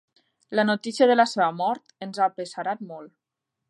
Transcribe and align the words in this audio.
La 0.59 0.65
notícia 0.69 1.07
de 1.11 1.17
la 1.19 1.27
seva 1.33 1.51
mort 1.59 1.95
ens 2.07 2.21
ha 2.25 2.29
apesarat 2.33 2.87
molt. 2.93 3.19